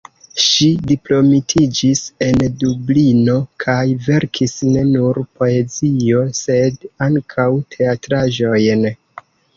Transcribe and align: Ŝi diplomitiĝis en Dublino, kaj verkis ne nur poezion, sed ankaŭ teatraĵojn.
Ŝi 0.43 0.67
diplomitiĝis 0.91 2.01
en 2.27 2.39
Dublino, 2.63 3.35
kaj 3.65 3.77
verkis 4.07 4.55
ne 4.71 4.87
nur 4.95 5.21
poezion, 5.43 6.33
sed 6.41 6.91
ankaŭ 7.09 7.49
teatraĵojn. 7.77 8.89